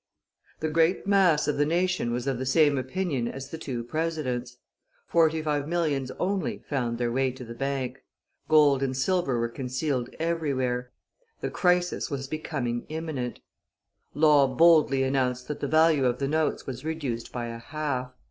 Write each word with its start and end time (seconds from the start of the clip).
The 0.61 0.67
great 0.71 1.05
mass 1.05 1.47
of 1.47 1.57
the 1.59 1.65
nation 1.67 2.11
was 2.11 2.25
of 2.25 2.39
the 2.39 2.45
same 2.47 2.75
opinion 2.75 3.27
as 3.27 3.51
the 3.51 3.57
two 3.59 3.83
presidents; 3.83 4.57
forty 5.05 5.43
five 5.43 5.67
millions 5.67 6.09
only 6.17 6.63
found 6.67 6.97
their 6.97 7.11
way 7.11 7.29
to 7.29 7.45
the 7.45 7.53
Bank; 7.53 8.03
gold 8.49 8.81
and 8.81 8.97
silver 8.97 9.37
were 9.37 9.47
concealed 9.47 10.09
everywhere. 10.19 10.89
The 11.41 11.51
crisis 11.51 12.09
was 12.09 12.25
becoming 12.25 12.87
imminent; 12.89 13.41
Law 14.15 14.47
boldly 14.47 15.03
announced 15.03 15.47
that 15.49 15.59
the 15.59 15.67
value 15.67 16.07
of 16.07 16.17
the 16.17 16.27
notes 16.27 16.65
was 16.65 16.83
reduced 16.83 17.31
by 17.31 17.45
a 17.49 17.59
half. 17.59 18.11